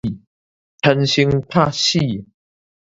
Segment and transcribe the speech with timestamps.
[0.81, 1.99] 貪生怕死